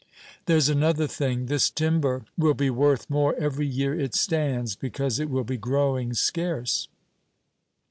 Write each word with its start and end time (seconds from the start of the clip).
"There's 0.47 0.67
another 0.67 1.05
thing; 1.05 1.45
this 1.45 1.69
timber 1.69 2.25
will 2.35 2.55
be 2.55 2.71
worth 2.71 3.07
more 3.07 3.35
every 3.35 3.67
year 3.67 3.93
it 3.93 4.15
stands, 4.15 4.75
because 4.75 5.19
it 5.19 5.29
will 5.29 5.43
be 5.43 5.57
growing 5.57 6.15
scarce." 6.15 6.87